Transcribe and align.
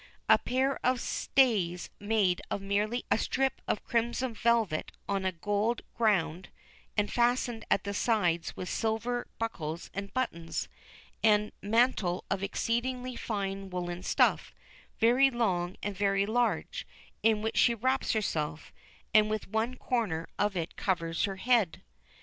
A 0.27 0.39
pair 0.39 0.79
of 0.83 0.99
stays 0.99 1.91
made 1.99 2.41
of 2.49 2.59
merely 2.59 3.05
a 3.11 3.19
strip 3.19 3.61
of 3.67 3.83
crimson 3.83 4.33
velvet 4.33 4.91
on 5.07 5.25
a 5.25 5.31
gold 5.31 5.83
ground, 5.93 6.49
and 6.97 7.13
fastened 7.13 7.65
at 7.69 7.83
the 7.83 7.93
sides 7.93 8.55
with 8.57 8.67
silver 8.67 9.27
buckles 9.37 9.91
and 9.93 10.11
buttons, 10.11 10.67
and 11.21 11.51
a 11.61 11.67
mantle 11.67 12.25
of 12.31 12.41
exceedingly 12.41 13.15
fine 13.15 13.69
woollen 13.69 14.01
stuff, 14.01 14.55
very 14.99 15.29
long 15.29 15.77
and 15.83 15.95
very 15.95 16.25
large, 16.25 16.87
in 17.21 17.43
which 17.43 17.57
she 17.57 17.75
wraps 17.75 18.13
herself, 18.13 18.73
and 19.13 19.29
with 19.29 19.49
one 19.49 19.75
corner 19.75 20.27
of 20.39 20.57
it 20.57 20.75
covers 20.75 21.25
her 21.25 21.35
head. 21.35 21.83